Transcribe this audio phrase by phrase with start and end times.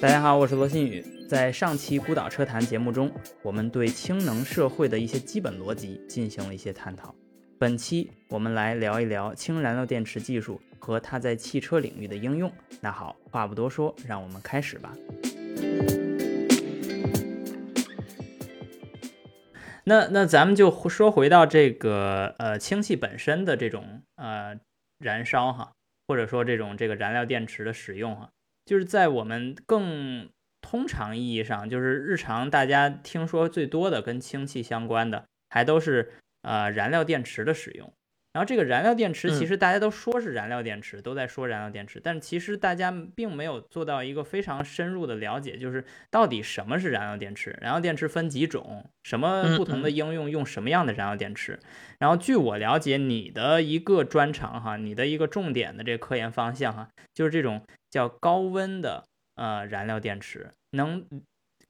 [0.00, 1.02] 大家好，我是罗新宇。
[1.26, 3.10] 在上期《孤岛车谈》节目中，
[3.42, 7.14] 我们对氢能社会的一些基本逻辑进行了一些探讨。
[7.58, 12.52] 本期我们来聊一聊氢燃料电池技术和它在汽车领域的应用。
[12.82, 14.94] 那好，话不多说，让我们开始吧。
[19.84, 24.58] 那那咱们就说回到这个呃氢气本身的这种呃
[24.98, 25.72] 燃烧哈，
[26.08, 28.30] 或者说这种这个燃料电池的使用哈，
[28.64, 30.28] 就是在我们更
[30.62, 37.92] 通常意义上，就是日常大家听说最多的跟氢气相关的，还都是呃燃料电池的使用。
[38.34, 47.56] 然后这个燃料电池其实大家都说是燃料电池，都在说燃料电池，但其实大家并没有做到一个非常深入的了解，就是到底什么是燃料电池？
[47.60, 48.90] 燃料电池分几种？
[49.04, 51.60] 什么不同的应用用什么样的燃料电池？
[52.00, 59.04] 然后据我了解，你的一个专长哈，你的一个重点的这个科研方向哈，就是这种叫高温的
[59.36, 61.06] 呃燃料电池，能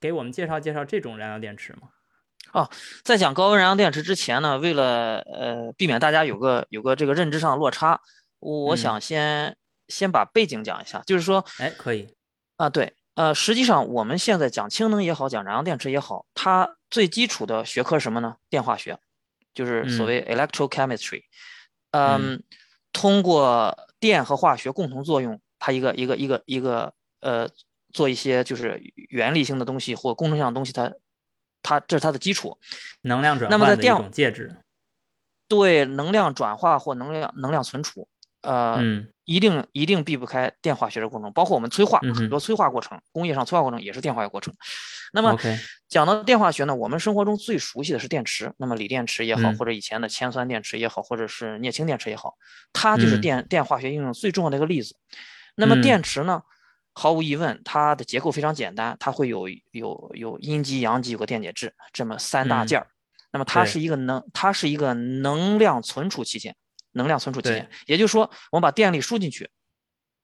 [0.01, 1.91] 给我们介绍介绍这种燃料电池吗？
[2.55, 2.71] 哦，
[3.03, 8.01] 在讲高温燃料电池之前呢，为了呃避免大家有个有个这个认知上的落差，
[8.39, 9.57] 我想先
[9.89, 12.07] 先把背景讲一下，就是说，哎，可以。
[12.57, 18.37] 啊，对，呃，实际上我们现在讲氢能也好，讲燃料电池也好，它最基础的学科是什么呢？
[18.49, 18.97] 电化学，
[19.53, 21.23] 就是所谓 electrochemistry，
[21.91, 22.41] 嗯，
[22.93, 27.49] 通过电和化学共同作用，它一个一个一个一个呃
[27.93, 30.93] 做一些就是原理性的东西或工程性的东西，它。
[31.65, 32.57] 它这是它的基础，
[33.01, 34.55] 能量转换的一种介质。
[35.49, 38.07] 对，能量转化或能量能量存储，
[38.43, 38.81] 呃，
[39.25, 44.55] 一定一定避不开电化学的过程，包括我们催化很多催化过程，工业上催化过程也是电化学过程。
[45.13, 45.39] 那么
[45.89, 52.35] 讲到电化学呢，我们生活中最熟悉的是电池，那么锂电池也好，或者以前的铅酸电池也好，或者是镍氢电池也好，
[52.73, 54.97] 它就是电电化学应用最重要的一个例子。
[55.57, 56.43] 那么电池呢？
[56.95, 62.87] 毫无疑问，它的结构非常简单，它会有有有阴极、阳极，有个电解质，这么三大件儿。
[63.33, 66.55] 那么它是一个能，它是一个能量存储器件，
[66.93, 67.69] 能量存储器件。
[67.87, 69.51] 也就是说，我们把电力输进去，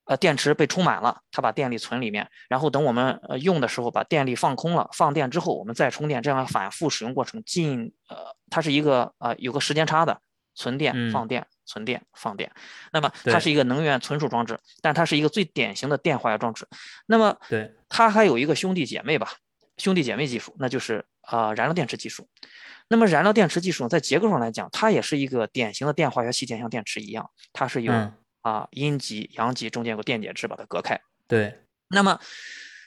[0.05, 8.17] 呃，电池被充满了，它把电力存里面，然后等我们呃用的时候把电力放空了，放电之后我们再充电，这样反复使用过程，进呃，
[8.49, 10.21] 它是一个呃有个时间差的，
[10.61, 11.47] 存电放电。
[11.67, 12.51] 存电放电，
[12.93, 16.67] 那么它是一个能源存储装置，但它是一个最典型的电化学装置。
[17.07, 19.35] 那么，对它还有一个兄弟姐妹吧，
[19.77, 22.29] 兄弟姐妹技术，那就是啊燃料电池技术。
[22.89, 27.93] 那么燃料电池技术在结构上来讲，它也是一个典型的电化学器件，像电池一样，它是由
[28.41, 31.01] 啊阴极、阳极中间有个电解质把它隔开。
[31.29, 31.57] 对。
[31.87, 32.19] 那么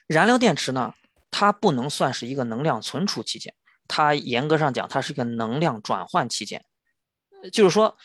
[0.08, 0.94] 燃料电池呢，
[1.32, 3.54] 它不能算是一个能量存储器件，
[3.88, 6.66] 它严格上讲，它是一个能量转换器件，
[7.52, 7.98] 就是说。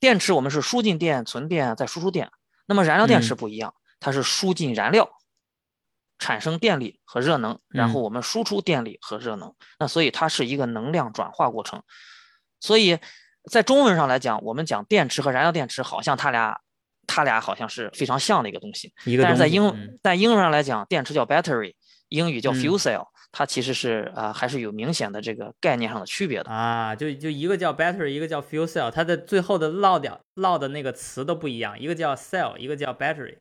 [0.00, 2.30] 电池我们是输进电、存电再输出电，
[2.66, 5.08] 那么燃料电池不一样，它是输进燃料，
[6.18, 11.82] 产生电力和热能，然后我们输出电力和热能，那所以它是一个能量转化过程。
[12.60, 12.98] 所以
[13.50, 16.60] 在中文上来讲，我们讲电池和燃料电池，好像它俩
[17.06, 18.92] 它俩好像是非常像的一个东西，
[19.22, 21.74] 但是在英在英文上来讲，电池叫 battery，
[22.08, 23.06] 英语叫 fuel cell。
[23.36, 33.38] 它其实是啊，还是有明显的这个概念上的区别的啊，就就一个叫 battery，一个叫 fuel cell，它的最后的落掉落的那个词都不一样，一个叫 cell，一个叫 battery。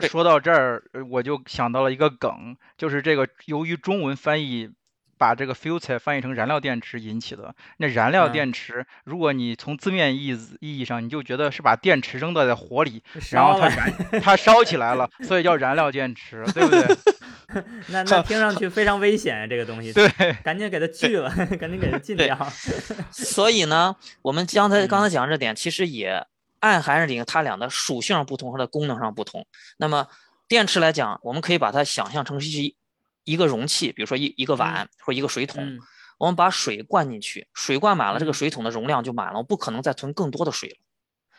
[0.00, 4.68] 说到这儿，我就想到了一个梗，就是这个由于中文翻译
[5.16, 7.54] 把这个 fuel cell 翻译成燃料电池引起的。
[7.78, 16.84] 那燃料电池，如果你从字面意思意义上，你就觉得是把电池扔到在火里，然后它燃它烧起来了，所以叫燃料电池，对不对？
[17.88, 19.92] 那那听上去非常危险，这个东西。
[19.92, 20.08] 对，
[20.44, 22.36] 赶紧给它 锯了，赶紧给它禁掉。
[23.10, 26.26] 所以呢，我们刚才刚才讲这点，其实也
[26.60, 29.46] 暗含着它俩的属性上不同，它的功能上不同。
[29.78, 30.06] 那么
[30.48, 32.76] 电池来讲，我们可以把它想象成是一
[33.24, 35.78] 一个容器，比如说一一个碗或一个水桶，
[36.18, 40.76] 我们把水灌进去，水灌满了，这个水桶的容量就满了，我不可能再存更多的水了。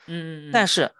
[0.07, 0.51] 嗯嗯。
[0.51, 0.91] 但是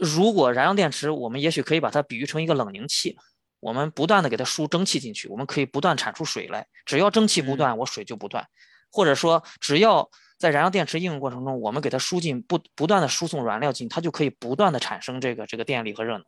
[0.00, 3.16] 如果燃料电池，我们也许可以把它比喻成一个冷凝器。
[3.64, 6.66] 我们不断的给它输蒸汽进去，我们可以不断产出水来。
[6.84, 8.46] 只要蒸汽不断，我水就不断。
[8.92, 16.26] 或者说，只要在燃料电池应用过程中，我们给它输进不不断的输送燃料进，它就可以不断的产生这个这个电力和热能。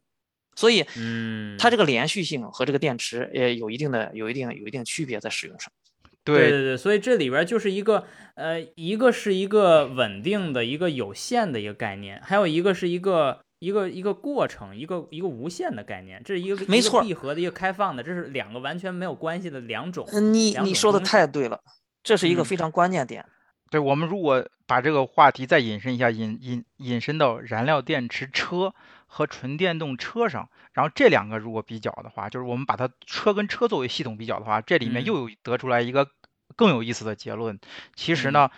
[0.54, 5.70] 所以，嗯，它这个连续性和这个电池也有一定的有一定有一定区别在使用上。
[6.24, 13.42] 对对对，所以这里边就是一个呃，一个是一个稳定的一个有限的一个概念，还有一个是一个。
[13.58, 20.06] 一个一个过程，一个一个无限的概念，这是一个没错闭合的一个开放的，这是两个完全没有关系的两种。
[20.12, 21.60] 你你说的太对了，
[22.02, 23.24] 这是一个非常关键点。
[23.70, 28.74] 对我们如果把这个话题再引申一下，引引引申到燃料电池车
[29.06, 36.10] 和纯电动车上，然后这两个如果比较的话，就是我们把它车跟车作为系统比较的话，这里面又有得出来一个
[36.56, 37.58] 更有意思的结论。
[37.94, 38.50] 其实呢，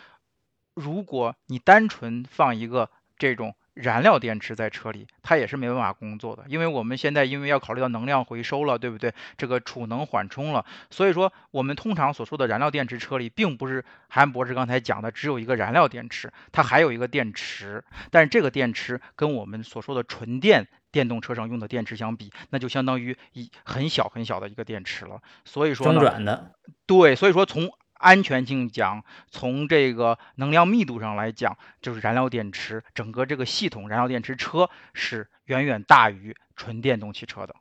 [0.74, 3.54] 如果你单纯放一个这种。
[3.80, 9.14] 燃料电池在车里，它也是没办法工作的，因为我们现在因为要考虑到能量回收了，对不对？
[9.36, 25.20] 这个储能缓冲了，所以说我们通常所说的燃料电池车里，并不是韩博士刚才讲的只有一个燃料电池，它还有一个电池，但是这个电池跟我们所说的纯电电动车上用的电池相比，那就相当于一很小很小的一个电池了。
[25.44, 26.52] 所以说中转的，
[26.86, 27.70] 对，所以说从。
[27.98, 37.54] 安全性讲，从这个能量密度上来讲，就是燃料电池整个这个系统，燃料电池车是远远大于纯电动汽车的。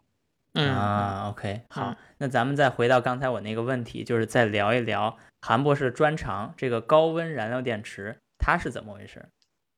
[0.54, 9.30] 嗯啊，OK，好，那咱们再回到刚才我那个问题，就是再聊一聊韩博士专长这个高温燃料电池，它是怎么回事？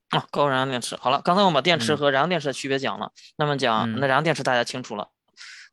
[0.10, 0.96] 啊，高温燃料电池。
[0.96, 5.10] 好了，刚才我们把电池和燃料电池的区别讲了，那么讲那燃料电池大家清楚了。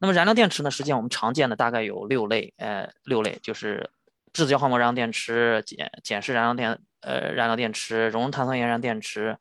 [0.00, 3.90] 那么燃料电池呢，实际上我们常见的大概有六类，呃，六类就是。
[4.36, 9.38] 质子交换膜燃料电池、碱碱式燃料电呃燃料电池、熔融碳酸盐燃料电池、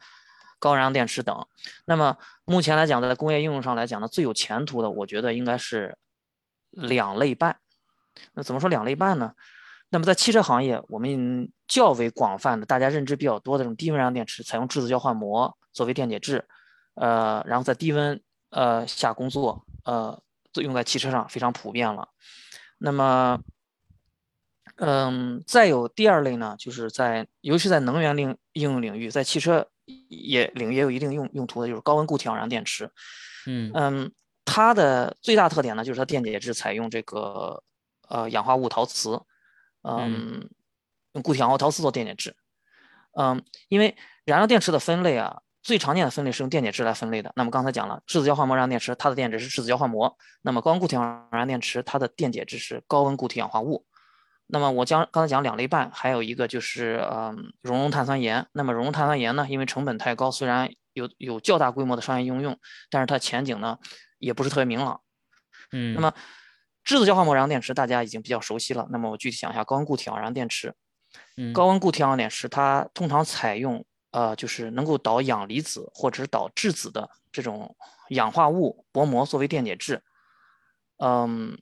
[0.57, 1.45] 高燃料电池等。
[1.83, 2.15] 那么
[2.45, 5.97] 目前来讲，在工业应用上来讲呢，最有前途的，我觉得应该是
[6.71, 7.57] 两类半。
[8.33, 9.33] 那怎么说两类半呢？
[9.89, 16.45] 那么在汽车行业，我们较为广泛的、大家认知比较多的这种低温燃料电池，采用质子交换膜作为电解质，
[16.93, 18.17] 呃，然后在低温
[18.51, 20.17] 呃下工作，呃，
[20.53, 22.07] 用在汽车上非常普遍了。
[22.77, 23.39] 那么
[24.77, 29.65] 嗯，再有第二类呢，就是在尤其在能源领应用领域，在汽车
[30.09, 32.91] 也领域也有一定用用途的，就是高温固体氧燃电池。
[33.47, 34.11] 嗯嗯，
[34.43, 37.63] 它的最大特点呢，就是它电解质采用这个
[38.09, 39.21] 呃氧化物陶瓷，
[39.83, 40.49] 嗯，
[41.13, 42.35] 用固体氧化陶瓷做电解质。
[43.17, 43.95] 嗯，因为
[44.25, 47.31] 燃料电池的分类啊，最常见的分类是用电解质来分类的。
[47.37, 50.09] 那么刚才讲了，质子交换膜燃料电池，它的电解质是质子交换膜；
[50.41, 53.85] 那么高温固体氧燃电池，它的电解质是高温固体氧化物。
[54.47, 58.45] 那么我将刚才讲两类半，还有一个就是嗯熔融碳酸盐。
[58.51, 62.59] 那么熔融碳酸盐呢，因为成本太高，虽然有有较大规模的商业应用，
[62.91, 63.79] 但是它前景呢
[64.19, 65.01] 也不是特别明朗。
[65.71, 66.13] 嗯，那么
[66.83, 68.87] 质子交换膜燃料电池大家已经比较熟悉了。
[68.91, 70.75] 那么我具体讲一下高温固体氧燃料电池。
[71.37, 77.75] 嗯，高温固体氧电池它通常采用呃就是能够导氧离子或者是导质子的这种
[78.09, 80.03] 氧化物薄膜作为电解质。
[80.97, 81.57] 嗯。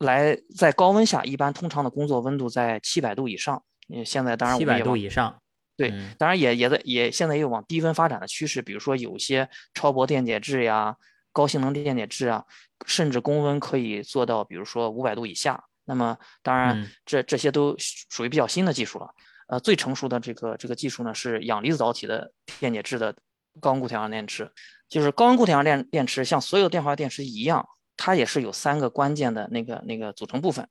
[0.00, 3.62] 来，在高温下，一般通常的工作温度在七百度以上。
[3.88, 5.40] 嗯，现在当然七百度以上，
[5.76, 8.62] 对，当然也也在也现在也有往低温发展的趋势。
[8.62, 10.96] 比如说有些超薄电解质呀、
[11.32, 12.44] 高性能电解质啊，
[12.86, 15.62] 甚至工温可以做到，比如说五百度以下。
[15.84, 19.10] 那么当然，这这些都属于比较新的技术了。
[19.48, 23.14] 呃，最成熟的这个这个技术呢，是氧离子导体的电解质的
[23.60, 24.50] 高温固体氧电池。
[24.88, 27.68] 就是高温固体氧电电池，像所有电化电池一样。
[28.02, 30.66] 它也是有三个关键的那个那个组成部分，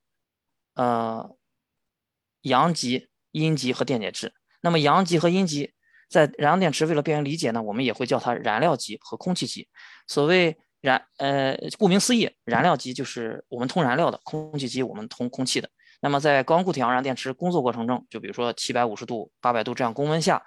[0.74, 1.36] 呃，
[2.42, 4.34] 阳极、阴极和电解质。
[4.60, 5.72] 那么阳极和阴极
[6.08, 9.68] 在燃料电池为了便于理解呢，我们也会叫它燃料极和空气极。
[10.08, 15.70] 所谓燃，呃，顾名思义，燃料极就是我们通燃料的，空气极我们通空气的。
[16.00, 20.42] 那么在高温固体氧燃电池工作过程中，就比如说七百五十度、八百度这样高温下，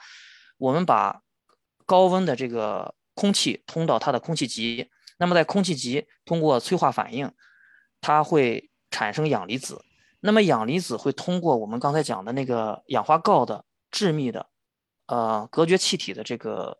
[0.57, 1.21] 我们把
[1.85, 4.89] 高温的这个空气通到它的空气极。
[5.17, 7.31] 那么在空气极通过催化反应，
[8.01, 9.83] 它会产生氧离子。
[10.19, 14.47] 那么氧离子会通过我们刚才讲的那个氧化锆的致密的，
[15.07, 16.79] 呃，隔绝气体的这个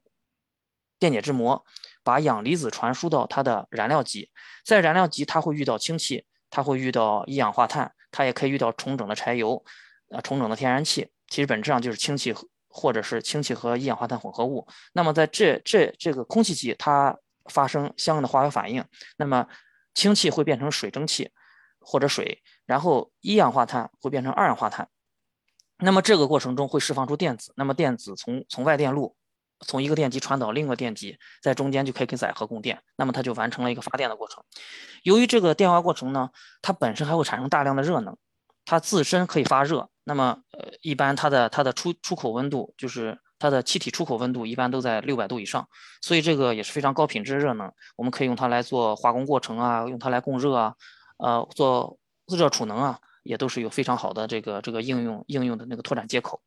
[0.98, 1.66] 电解质膜，
[2.04, 4.30] 把氧离子传输到它的燃料极。
[4.66, 9.62] 在燃料极，它会遇到氢气，它会遇到一氧化碳，它也可以遇到重整的柴油，
[10.10, 11.10] 呃，重整的天然气。
[11.28, 12.34] 其实本质上就是氢气
[12.70, 14.66] 或者是氢气和一氧化碳混合物。
[14.94, 17.18] 那么在这这这个空气极，它
[17.52, 18.86] 发生相应的化学反应，
[19.18, 19.48] 那么
[19.94, 21.32] 氢气会变成水蒸气
[21.80, 24.88] 或者水，然后一氧化碳会变成二氧化碳。
[25.78, 29.18] 那么这个过程中会释放出电子，那么电子从从外电路
[29.60, 34.44] 从一个电极传导另一个电极，在中间就可以给载荷供电，那么它就完成了一个发电的过程。
[35.04, 36.30] 由于这个电化过程呢，
[36.62, 38.18] 它本身还会产生大量的热能，
[38.64, 39.90] 它自身可以发热。
[40.06, 43.20] 那么呃，一般它的它的出出口温度就是。
[43.44, 45.68] 它的气体出口温度一般都在六百度以上，
[46.00, 50.74] 所以这个也是非常高品质热能，我们可以用它来做化工过程啊，用它来供热啊，
[51.18, 56.42] 呃，做自热储能啊，也都是有非常好的这个这个应用应用的那个拓展接口。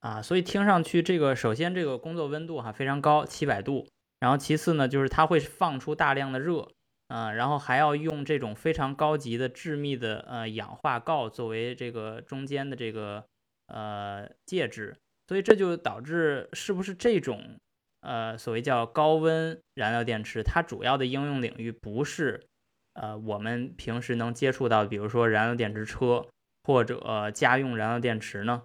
[0.00, 3.86] 啊，所以听上去这个首先这个工作温度哈非常高，七百度，
[4.18, 6.66] 然后其次呢就是它会放出大量的热，
[7.06, 13.26] 啊，然后还要用这种非常高级的致密的呃氧化锆作为这个中间的这个。
[13.66, 14.94] 呃介质，
[15.26, 17.58] 所以这就导致是不是这种
[18.00, 22.46] 呃所谓叫高温燃料电池，它主要的应用领域不是
[22.94, 26.26] 呃我们平时能接触到，比如说燃料电池车
[26.62, 28.62] 或者家用燃料电池呢？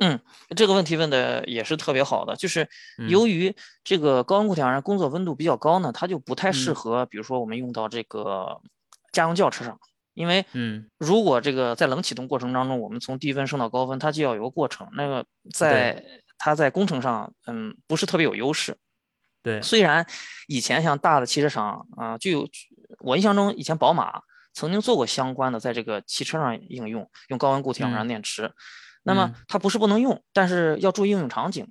[0.00, 0.20] 嗯，
[0.56, 2.68] 这个问题问的也是特别好的，就是
[3.08, 8.60] 由于这个高温固体燃工作温度比较高呢，它就不太适合，比如说我们用到这个
[9.10, 9.80] 家用轿车上，
[10.18, 16.04] 因为嗯，如果这个在冷启动过程当中，我们从低温升到高温，它就要有个过程，那个在
[16.36, 18.76] 它在工程上，嗯，不是特别有优势。
[19.44, 20.04] 对，虽然
[20.48, 22.48] 以前像大的汽车厂啊，就有
[22.98, 24.20] 我印象中以前宝马
[24.52, 28.52] 曾经做过相关的，在这个汽车上应用用高温固体燃电池。
[29.04, 31.66] 那么它不是不能用，但是要注意应用场景，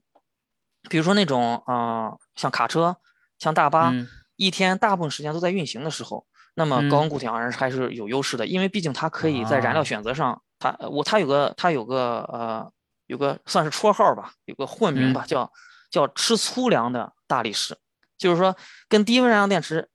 [0.90, 2.96] 比如说那种啊，像卡车、
[3.38, 3.94] 像大巴，
[4.38, 6.26] 一天大部分时间都在运行的时候，
[6.60, 12.72] 那么高温固体燃还是有优势的，因为毕竟它可以在燃料选择上，它我它有个它有个呃
[13.06, 15.52] 有个算是绰号吧，有个混名吧，叫
[15.92, 17.78] 叫吃粗粮的大力士，
[18.18, 18.58] 就是说
[18.90, 19.88] 跟低温燃料电池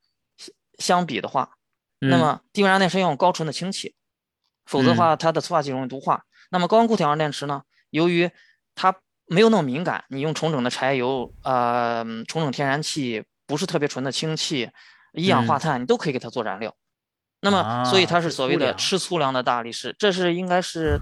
[0.79, 1.57] 相比的话，
[1.99, 3.97] 那么低温燃料电池要用高纯的氢气，
[4.65, 6.23] 否则的话它的催化剂容易毒化。
[6.51, 7.63] 那么高温固体燃料电池呢？
[7.91, 8.31] 由于
[8.77, 8.95] 它
[9.27, 14.71] 没有那么敏感，你用重整的柴油、呃重整天然气，不是特别纯的氢气、
[15.13, 16.75] 一氧化碳，你都可以给它做燃料。
[17.41, 19.95] 那么，所以它是所谓的吃粗粮的大力士。
[19.99, 21.01] 这是应该是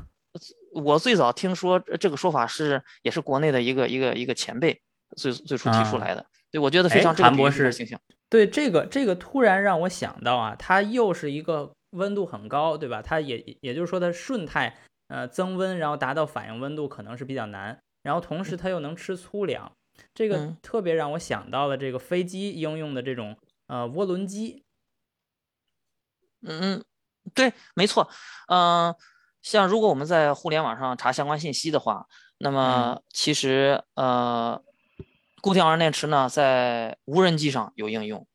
[0.73, 4.81] 我最早听说这个说法是，也是国内的一个一个一个前辈
[5.17, 6.25] 最最初提出来的。
[6.50, 8.00] 对，我觉得非常这个博士形象。
[8.29, 13.02] 对这个这个突然让我想到啊，它又是一个温度很高，对吧？
[13.02, 14.76] 它也也就是说它顺态。
[15.09, 19.73] 呃，增温然后达到反应温度可能是比较难，然后同时它又能吃粗粮，
[20.14, 23.37] 这个特别让我想到了这个飞机应用的这种
[23.71, 24.65] 呃涡轮机。
[26.43, 26.85] 嗯嗯，
[27.35, 28.09] 对，没错。
[28.49, 28.95] 嗯，
[29.43, 32.07] 像如果我们在互联网上查相关信息的话，
[32.39, 34.61] 那么其实呃，
[35.41, 38.27] 固体氧电池呢在无人机上有应用，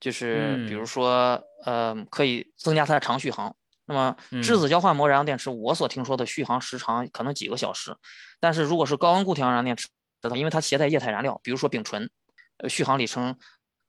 [0.00, 3.54] 就是比如说呃可以增加它的长续航。
[3.90, 7.96] 那么质子交换膜燃料电池，我所听说的续航时长可能几个小时，
[8.38, 9.88] 但是如果是高温固体燃料电池，
[10.36, 12.10] 因为它携带液态燃料，比如说丙醇，
[12.58, 13.38] 呃，续航里程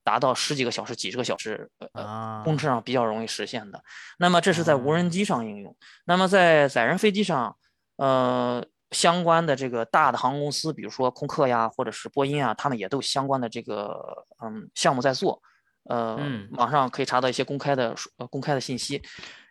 [0.10, 3.80] 达到十几个小时、几十个小时，呃，公车上比较容易实现的。
[4.18, 5.76] 那么这是在无人机上应用。
[6.06, 7.56] 那么在载人飞机上，
[7.98, 15.40] 呃，相关的这个大的航空公司，比如说空客呀，或者是波音啊，他们也都有相关的这个嗯项目在做。
[15.84, 16.20] 呃，
[16.54, 19.04] 网上可以查到一些公开的呃公开的信息。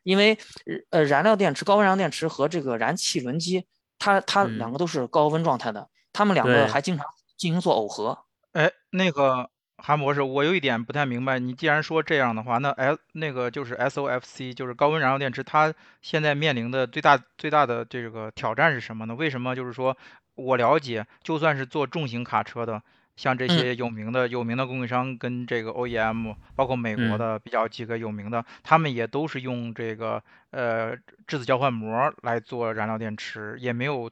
[0.03, 0.37] 因为
[0.91, 3.65] 呃，燃料电池、高温燃料电池和这个燃气轮机，
[3.97, 8.19] 它它两个都是高温状态的，它们两个还经常进行做耦合。
[8.53, 19.15] 哎，那个韩博士，我有一点不太明白，你既然说这样的话，那 S 那个就是 SOFC，就是高温燃料电池，它现在面临的最大最大的这个挑战是什么呢？
[19.15, 19.97] 为什么就是说
[20.35, 22.83] 我了解，就算是做重型卡车的。
[23.17, 34.09] 像这些有名的有名的供应商跟这个 OEM，包括美国的比较几个有名的，他们也都是用这个呃质子交换膜来做燃料电池，也没有，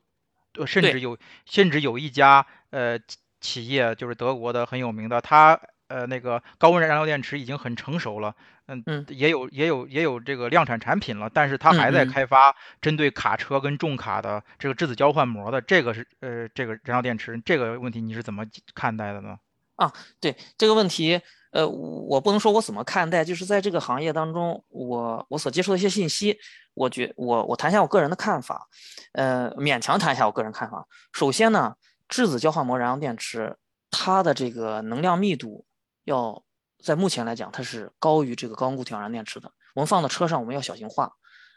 [0.66, 2.99] 甚至有甚至有一家呃
[3.40, 5.61] 企业就是德国的很有名的，它。
[5.88, 8.35] 呃，那个高温燃料电池已经很成熟了，
[8.66, 19.38] 嗯嗯，也有也有也有这个量产产品了，但是它还在开发针对卡车跟重卡的这个质子交换膜的这个是呃这个燃料电池这个问题你是怎么看待的呢？
[19.76, 21.21] 啊，对这个问题，
[21.52, 26.37] 呃，我不能说我怎么看待，就是在这个行业当中，我我所接触的一些信息，
[26.75, 28.66] 我觉我我谈一下我个人的看法，
[29.12, 30.85] 呃，勉强谈一下我个人看法。
[31.12, 31.76] 首先呢，
[32.08, 33.56] 质子交换膜燃料电池
[33.90, 35.64] 它的这个能量密度。
[36.04, 36.44] 要
[36.80, 39.50] 在目前来讲，它是高于这个高温固体氧燃电池的。
[39.75, 41.12] 我们放到车上，我们要小型化。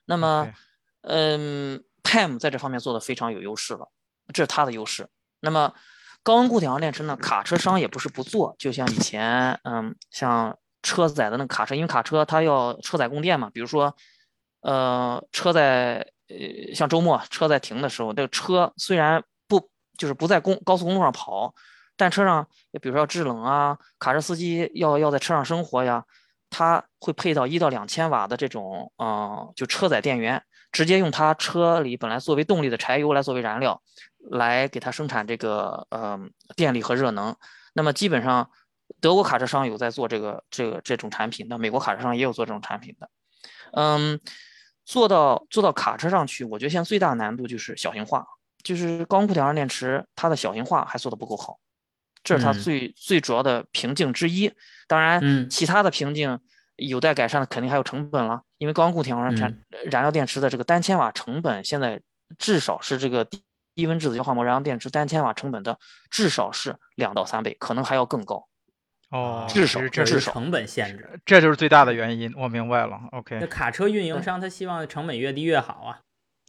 [0.05, 0.51] 那么，
[1.01, 3.91] 嗯，PAM 在这方面做的非常有优势了，
[4.33, 5.07] 这是它的优势。
[5.39, 5.75] 那么，
[6.23, 7.15] 高温固体氧电池呢？
[7.15, 13.51] 卡车商也不是不做，就像以前，嗯，像车载的那个卡车，因为卡车它要车载供电嘛。
[13.53, 13.95] 比如说，
[14.61, 19.27] 呃，车在呃，像周末车在停的时候，这个车虽然不
[19.99, 21.53] 就是不在公高速公路上跑。
[21.95, 22.47] 但车上，
[22.81, 26.05] 比如说要制冷啊，卡车司机要要在车上生活呀，
[26.49, 30.41] 他会配到一到两千瓦的这种，嗯，就车载电源，
[30.71, 33.81] 直接用他车里本来作为动力的柴油来作为燃料，
[34.31, 36.17] 来给它生产这个，呃，
[36.55, 37.35] 电力和热能。
[37.73, 38.49] 那么基本上，
[39.01, 43.09] 德国卡车商有在做这个这个这种产品，那美国卡车商也有做这种产品的。
[43.73, 44.21] 嗯，
[44.85, 48.25] 做到做到卡车上去，我觉得现在最大难度就是小型化，
[48.63, 51.59] 就是高温固体燃料电池它的小型化还做的不够好。
[52.23, 54.51] 这是它最最主要的瓶颈之一，
[54.87, 56.37] 当然，其他的瓶颈
[56.75, 59.57] 有待改善的肯定还有成本了，因为高温固体燃燃
[59.89, 62.01] 燃料电池的这个单千瓦成本现在
[62.37, 63.25] 至少是这个
[63.73, 65.79] 低温质子交换膜燃料电池单千瓦成本的
[66.11, 68.45] 至少是两到三倍，可能还要更高。
[69.11, 72.31] 哦，至少这是成本限制，这就是最大的原因。
[72.35, 72.99] 我明白了。
[73.13, 76.01] OK，那卡车运营商他希望成本越低越好啊。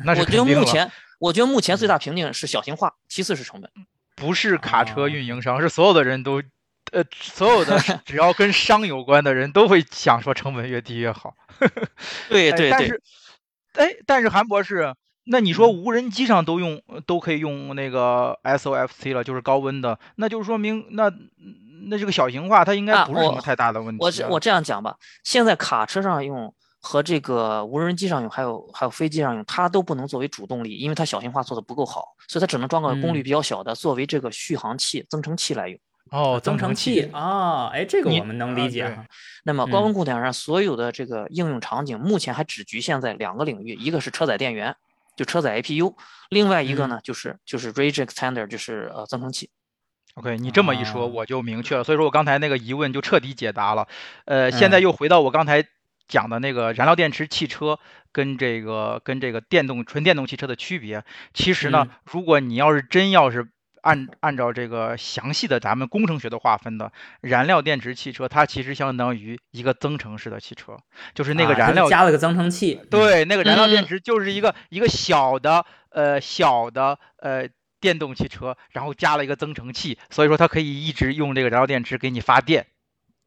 [0.04, 0.90] 那我觉得目前，
[1.20, 3.70] 我觉得目前最大瓶颈是小型化，其次是成本。
[4.16, 6.42] 不是卡车运营商，是所有的人都，
[6.90, 11.34] 呃，所有的 只要跟商有关的人都会想说成本越低越好。
[12.28, 12.70] 对对对。
[12.70, 13.02] 但是，
[13.74, 14.92] 哎，但是韩博士，
[15.24, 21.12] 那你说无人机上都用都可以用那个 SOFC 了，就是高温的，那就说明那。
[21.88, 24.04] 那这个小型化，它应该不是什么太大的问题。
[24.04, 35.78] 我我这样讲吧，现在卡车上用和这个无人机上用，还有还有飞机上用，它都不能作为主动力，因为它小型化做的不够好，所以它只能装个功率比较小的，作为这个续航器、增程器来用。
[36.10, 39.04] 哦，增程器啊，哎，这个我们能理解哈。
[39.44, 44.74] 那么高温空调上所有的这个应用场景，目前还只局限在两个领域，一个是车载电源，
[45.16, 45.94] 就车载 APU，
[46.30, 49.50] 另外一个呢就是就是 Range Extender，就是呃增程器。
[50.14, 51.84] OK，你这么一说，我就明确了。
[51.84, 53.86] 所以说我刚才那个疑问就彻底解答了。
[54.24, 55.64] 呃，现在又回到我刚才
[56.10, 57.78] 讲的那个燃料电池汽车
[58.12, 61.04] 跟这个跟这个电动纯电动汽车的区别。
[61.32, 63.48] 其实呢，如果你要是真要是
[63.80, 70.76] 按按照这个详细的咱们工程学的划分的，燃料电池汽车它其实相当于一个增程式的汽车，
[71.14, 72.80] 就是那个燃料加了个增程器。
[72.90, 77.48] 对，那个燃料电池就是一个一个小的呃小的呃。
[77.82, 82.66] 电动汽车，然后加了一个增程器，所以说它可以一直用这个燃料电池给你发电，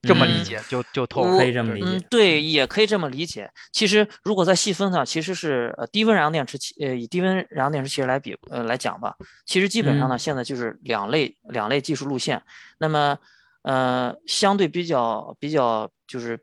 [0.03, 2.05] 这么理解就就透，可以这么理解。
[2.09, 3.49] 对，也可以这么理解。
[3.71, 12.41] 其实如果再细分呢，其实是呃低温燃料电池汽呃以低温燃料电池其实来比呃来讲吧，其实基本上呢现在就是两类两类技术路线。
[12.77, 13.17] 那么
[13.63, 16.39] 呃相对比较比较就是。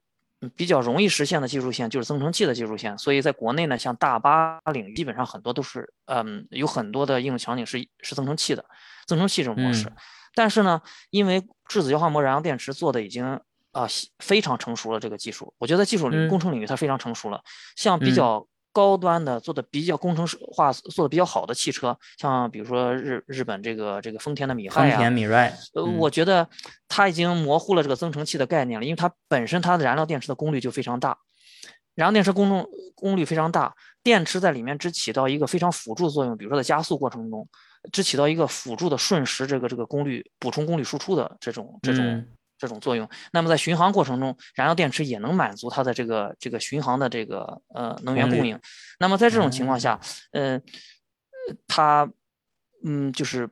[0.57, 8.65] 比较容易实现的技术线就是增程器的技术线，所以在国内呢，像大巴领域，基本上很多都是，嗯，有很多的应用场景是是增程器的，
[9.07, 9.93] 增程器这种模式。
[10.35, 10.81] 但是呢，
[11.11, 13.39] 因为质子交换膜燃料电池做的已经
[13.73, 13.87] 啊
[14.19, 17.41] 非常成熟了，这个技术，我觉得技术领工程领域它非常成熟了，
[17.77, 18.47] 像比较。
[18.73, 26.49] 高端的做的比较工程师化做的比较好的汽车，像比如说日日本这个这个丰田的米丰田米锐，呃，我觉得
[26.87, 31.19] 它已经模糊了这个增程器的概念了，因为它本身它的燃料电池的功率就非常大，
[31.97, 37.49] 燃料电池功率功率非常大，电池在里面只起到一个非常辅助作用，比如说在加速过程中，
[37.91, 42.25] 只起到一个辅助的瞬时这个这个功率补充功率输出的这种这种。
[42.61, 48.61] 这种作用，那么在巡航过程中，燃料电池也能满足它的这个这个巡航的这个呃能源供应。
[48.99, 49.99] 那么在这种情况下，
[50.33, 50.61] 呃，
[51.67, 52.07] 它
[52.85, 53.49] 嗯就是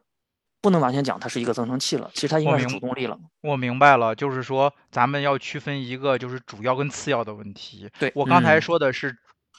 [0.60, 3.18] 不能完全讲它是一个增程器了，其实它应该是主动力了。
[3.40, 7.88] 我明白了，就是说咱们要区分一个就是主要跟次要的问题。
[7.98, 9.16] 对我刚才说的是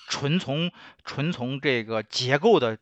[0.08, 0.72] 纯从
[1.04, 2.78] 纯从这个结构的。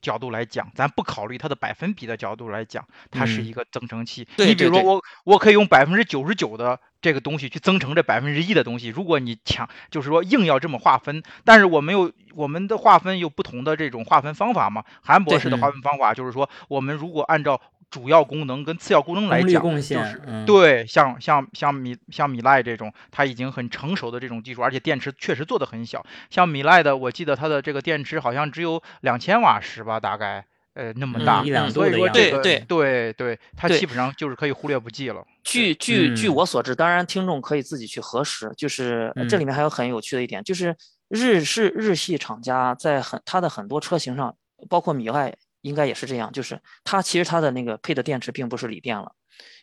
[0.00, 4.26] 角度来讲，咱不考虑它的百分比的角度来讲，它是一个增程器。
[4.38, 8.88] 你比如说我，我可以用百分之九十九的这个东西去增程这百分之一的东西。
[8.88, 14.84] 如果你强，就是说硬要这么划分，但是我们又我们的划分有不同的这种划分方法嘛？
[15.02, 17.60] 韩博士的划分方法就是说，我们如果按照
[17.94, 26.04] 主要功能跟次要功能来讲，就是对，像像像米像米赖这种，它已经很成熟的这种技术，而且电池确实做的很小。
[26.28, 35.24] 像米赖的，我记得它的这个电池好像只有两千瓦时吧，大概呃那么大，所以说这个对对对，它基本上就是可以忽略不计了。
[35.44, 40.74] 据据据我所知，当然听众可以自己去核实，就是这里面还有很有趣的一点，就是
[41.08, 44.34] 日式日系厂家在很它的很多车型上，
[44.68, 45.32] 包括米赖。
[45.64, 49.12] 应该也是这样，就是它其实它的那个配的电池并不是锂电了，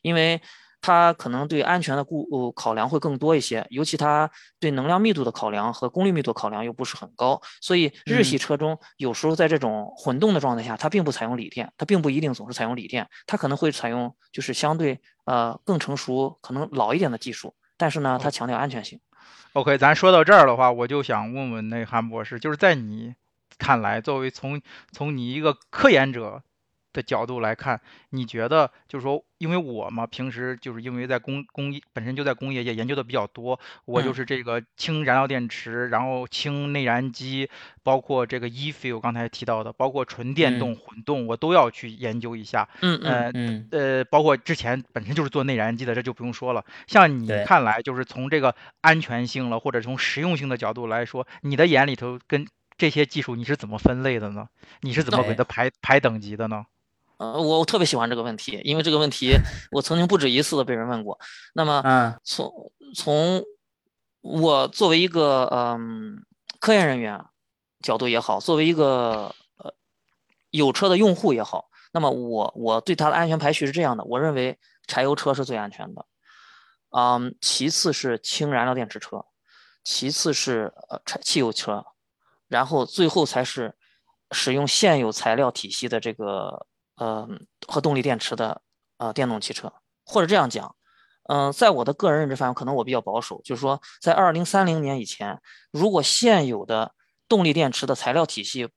[0.02, 0.42] 因为
[0.82, 19.00] 它可能对安全的顾考量会更多一些，尤其它对能量密度的考量和功率密度考量又不是很高，所以日系车中有时候在这种混动的状态下，它并不采用锂电，它并不一定总是采用锂电，它可能会采用就是相对呃更成熟、可能老一点的技术，但是呢，它强调安全性。
[19.54, 23.14] OK，咱说到这儿的话，我就想问问那韩博士，就是在你。
[23.62, 24.60] 看来，作为从
[24.92, 26.42] 从你一个科研者
[26.94, 37.50] 的角度来看，你觉得就是说，因为我嘛，平时就是因为在工工业本身就在工业界研究的比较多，我就是这个氢燃料电池，然后氢内燃机，
[37.82, 42.68] 包括这个 e-fuel 刚才提到的，包括纯电动、混动，我都要去研究一下。
[42.82, 43.68] 嗯嗯嗯。
[43.72, 46.66] 呃，包括之前本身就是做内燃机的，这就不用说了。
[46.88, 52.46] 像你看来，就是从这个安全性了，或者从实用性的角度来说，你的眼里头跟。
[52.82, 54.48] 这些技术你是怎么分类的呢？
[54.82, 56.66] 你是怎么给它排排等级的呢？
[57.18, 59.36] 呃，我我特别喜欢这个问题，因为这个问题
[59.72, 61.20] 我曾经不止一次的被人问过。
[61.54, 62.52] 那么，嗯，从
[62.96, 63.44] 从
[64.22, 66.26] 我作为一个嗯
[66.60, 67.24] 科研人员
[67.82, 69.72] 角度也好，作为一个呃
[70.50, 76.04] 有车的用户也好，那么我我对它的安全排序是这样的，我认为柴油车是最安全的，
[76.90, 79.24] 嗯，其次是氢燃料电池车，
[79.84, 81.86] 其次是呃柴汽油车，
[82.52, 83.74] 然后最后才是
[84.32, 87.26] 使用现有材料体系的这个呃
[87.66, 88.62] 和动力电池的
[88.98, 89.72] 呃电动汽车，
[90.06, 90.76] 或者这样讲。
[91.30, 95.40] 嗯，在我的个人认知范围，可能我比较保守，就是说，在二零三零年以前，
[95.72, 96.94] 如果现有的
[97.30, 98.68] 动力电池的材料体系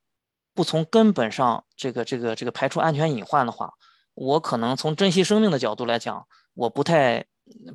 [0.55, 3.73] 不从根本上这个这个这个排除安全隐患的话，
[4.15, 7.25] 我可能从珍惜生命的角度来讲，我不太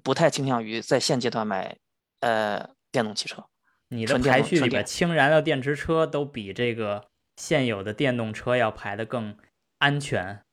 [0.02, 1.78] 不太倾向于在现阶段买
[2.22, 3.49] 呃电动汽车。
[3.90, 9.36] 你的排序里边，氢燃料电池车都比这个现有的电动车要排的更
[9.80, 10.44] 安全，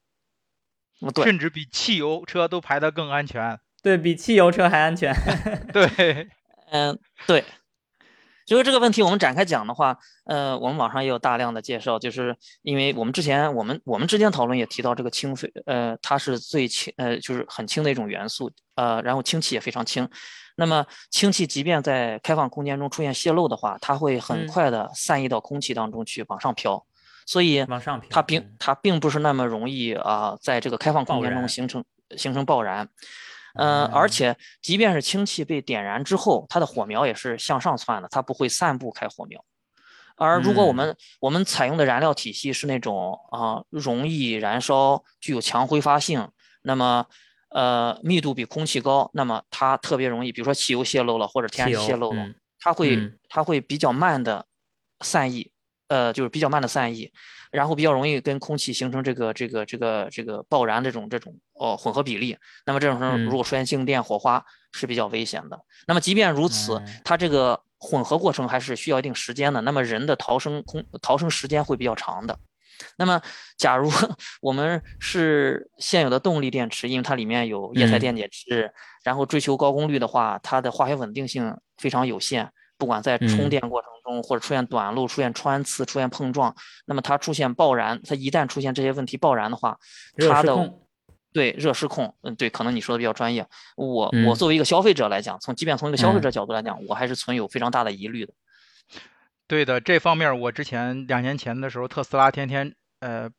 [1.23, 3.59] 甚至比汽油车都排的更安全。
[3.83, 5.15] 对比汽油车还安全。
[5.73, 6.29] 对，
[6.73, 7.45] 嗯，对。
[8.47, 20.09] 就是这个问题，我们展开讲的话，呃，我们网上也有大量的介绍，就是因为我们之前我们我们之间讨论也提到这个氢废，呃，它是最轻，呃，就是很轻的一种元素，呃，然后氢气也非常轻。
[20.57, 26.85] 那么氢气即便在开放空间中出现泄漏的话，它会很快的散逸到空气当中去往上飘，
[27.27, 31.85] 所以往上飘，它并它并不是那么容易啊，在这个开放空间中形成
[32.17, 32.89] 形成爆燃。
[33.59, 39.43] 嗯，而且即便是氢气被点燃之后，它的火苗也是向上窜的，它不会散布开火苗。
[40.17, 46.29] 而如果我们我们采用的燃料体系是那种啊容易燃烧、具有强挥发性，
[46.63, 47.07] 那么
[47.51, 52.27] 呃密度比空气高，那么它特别容易，比如说汽油泄漏了或者天然气泄漏了，
[52.61, 54.47] 它会它会比较慢的
[55.01, 55.51] 散逸，
[55.89, 57.13] 呃就是比较慢的散逸。
[57.53, 65.59] 然后比较容易跟空气形成这个这个这个这个爆燃这种这种哦混合比例，那么这种时候如果出现静电火花是比较危险的。
[65.87, 69.61] 那么即便如此，它这个混合过程还是需要一定时间的。
[69.63, 72.37] 那么人的逃生空逃生时间会比较长的。
[72.97, 73.21] 那么
[73.57, 73.91] 假如
[74.41, 78.73] 我们是现有的动力电池，因为它里面有液态电解质，
[79.05, 82.51] 然后追求高功率的话，它的化学稳定性非常有限。
[82.79, 89.79] 不管在充电过程中，或者出现短路、出现穿刺、出现碰撞，那么它出现爆燃，它一旦出现这些问题爆燃的话，
[90.29, 90.75] 它的
[91.33, 93.47] 对热失控，嗯，对，可能你说的比较专业。
[93.77, 98.35] 我我作为一个消费者来讲，从即便从一个消费者角度来讲，我还是存有非常大的疑虑的。
[99.47, 103.31] 对的，这方面我之前两年前的时候，特斯拉天天呃。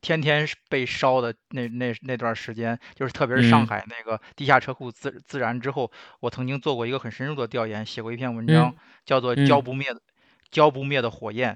[0.00, 10.02] 天天被烧的那那那段时间，就是特别是上海那个地下车库自自燃之后，我曾经做过一个很深入的调研，写过一篇文章，叫做《浇不灭的
[10.50, 11.54] 浇不灭的火焰》。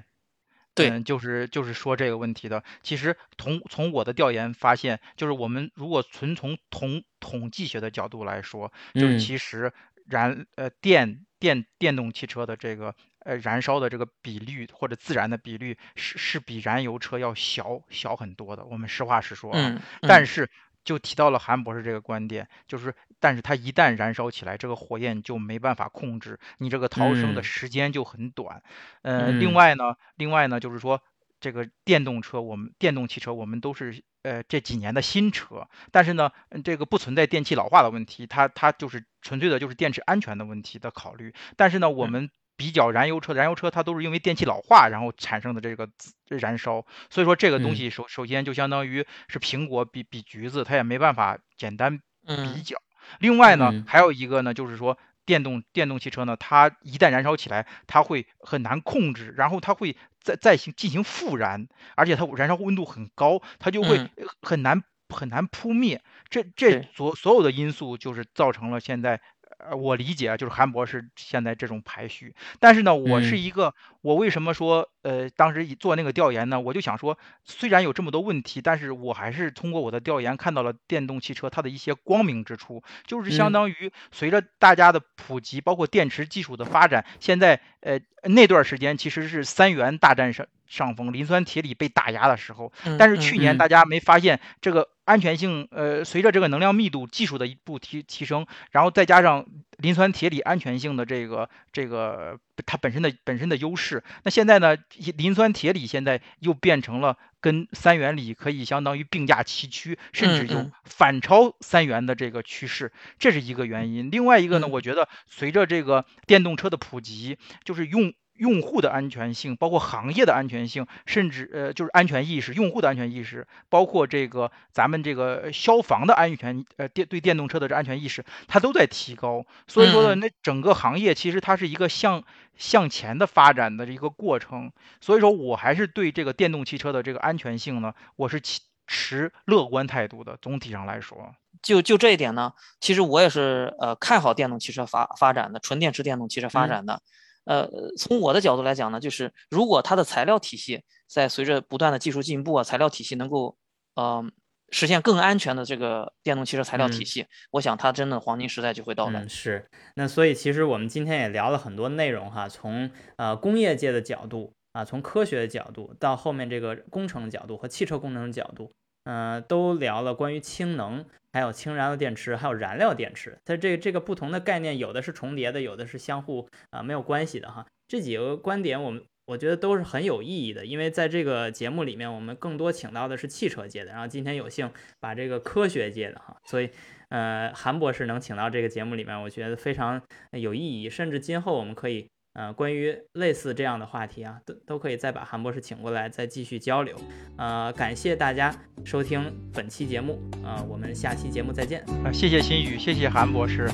[0.73, 2.63] 对，就是就是说这个问题的。
[2.81, 9.71] 其实从从我的调研发现，就是我们如果纯从统统计学的角度来说，就是其实
[10.09, 12.95] 燃呃电电电动汽车的这个。
[13.25, 18.63] 呃，燃烧的这个比率或者自燃的比率是是比燃油车要小小很多的。
[18.63, 20.49] 我们实话实说啊，但是
[20.85, 28.63] 就提到了韩博士这个观点，就是但是它一旦燃烧起来，这个火焰就没办法控制，你这个逃生的时间就很短。
[29.01, 31.03] 呃，另外呢，另外呢，就是说
[31.41, 36.31] 这个电动车，我们电动汽车我们都是呃这几年的新车，但是呢，
[36.63, 41.33] 这个不存在电器老化的问题，它它就是纯粹的就是电池安全的问题的考虑。
[41.57, 45.89] 但是呢，我们比较燃油车，燃油车它都是因为电气老化然后产生的这个
[46.27, 52.81] 燃烧，所以说这个东西首首先就相当于是苹果比比橘子，它也没办法简单比较。
[53.19, 64.09] 另外呢，还有一个呢，就是说电动电动汽车呢，它一旦燃烧起来，它会很难控制，然后它会再再行进行复燃，而且它燃烧温度很高，它就会
[64.41, 64.83] 很难
[65.15, 66.01] 很难扑灭。
[66.29, 69.19] 这这所所有的因素就是造成了现在。
[69.57, 76.61] 呃，我理解啊，就是韩博士现在这种排序，但是呢，我是一个，我为什么说，呃，当时做那个调研呢？
[76.61, 94.87] 我就想说，虽然有这么多问题，但是我还是通过我的调研看到了电动汽车它的一些光明之处，就是相当于随着大家的普及，包括电池技术的发展，现在，呃，那段时间其实是三元大战上上风，磷酸铁锂被打压的时候，但是去年大家没发现这个。
[95.09, 99.43] 安全性，呃，随着这个能量密度技术的一步提提升，然后再加上
[99.77, 104.77] 磷酸铁锂安全性的这个这个它本身的本身的优势，那现在呢，
[105.17, 114.11] 磷酸铁锂现在又变成了跟三元锂可以相当于并驾齐驱，甚至有反超三元的这个趋势，这是一个原因。
[114.11, 118.13] 另外一个呢，我觉得随着这个电动车的普及，就是用。
[118.39, 129.45] 用户的安全性，包括行业的安全性，甚至呃就是安全意识，用户的安全意识，包括这个咱们这个消防的安全，呃电对电动车的这安全意识，它都在提高。
[129.67, 132.23] 所以说呢，那整个行业其实它是一个向
[132.55, 134.71] 向前的发展的一个过程。
[135.01, 138.41] 所以说我还是对这个电动汽车的这个安全性呢，我是
[138.87, 140.37] 持乐观态度的。
[140.41, 147.01] 总体上来说，就就这一点呢，其实我也是呃看好电动汽车发发展的，纯电池电动汽车发展的。
[147.49, 153.57] 呃，从我的角度来讲呢，就是如果它的材料体系在随着不断的技术进步啊，材料体系能够，
[153.95, 154.23] 呃，
[154.69, 159.27] 实现更安全的这个电动汽车材料体系，我想它真的黄金时代就会到来。
[159.27, 168.71] 是，那所以其实我们今天也聊了很多内容哈，从呃工业界的角度啊，从科学的角度到后面这个工程角度和汽车工程角度。
[169.11, 173.35] 嗯，都聊了关于氢能，还有氢燃料电池，还有燃料电池。
[173.43, 177.65] 它这这个不同的概念，有的是重叠的，有的是相互啊没有关系的哈。
[177.87, 186.69] 这几个观点，我们我觉得都是很有意义的，因为在这个节目里面，我们更多请到的是汽车界的，然后今天有幸把这个科学界的哈，所以
[187.07, 189.99] 呃韩博士能请到这个节目里面，我觉得非常
[190.33, 192.07] 有意义，甚至今后我们可以。
[192.39, 196.95] 呃，关于类似这样的话题啊，都都可以再把韩博士请过来，再继续交流。
[197.35, 201.81] 呃，感谢大家收听本期节目，呃，我们下期节目再见。
[202.05, 203.69] 啊，谢谢新宇，谢谢韩博士，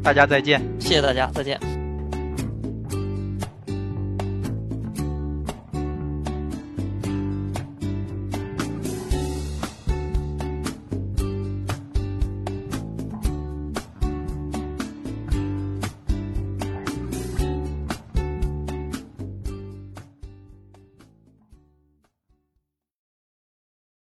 [0.00, 0.62] 大家再见。
[0.78, 1.77] 谢谢大家，再见。